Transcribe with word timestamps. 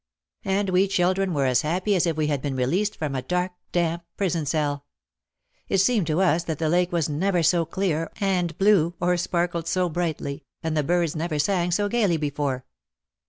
And 0.45 0.71
we 0.71 0.87
children 0.87 1.31
were 1.31 1.45
as 1.45 1.61
happy 1.61 1.93
as 1.95 2.07
if 2.07 2.17
we 2.17 2.25
had 2.25 2.41
been 2.41 2.55
released 2.55 2.97
from 2.97 3.13
a 3.13 3.21
dark, 3.21 3.51
damp 3.71 4.03
prison 4.17 4.47
cell. 4.47 4.87
It 5.69 5.77
seemed 5.77 6.07
to 6.07 6.21
us 6.21 6.43
that 6.45 6.57
the 6.57 6.69
lake 6.69 6.91
was 6.91 7.07
never 7.07 7.43
so 7.43 7.65
clear 7.65 8.09
and 8.19 8.57
blue 8.57 8.95
or 8.99 9.15
sparkled 9.15 9.67
so 9.67 9.89
brightly, 9.89 10.43
and 10.63 10.75
the 10.75 10.81
birds 10.81 11.15
never 11.15 11.37
sang 11.37 11.69
so 11.69 11.87
gaily 11.87 12.17
before. 12.17 12.65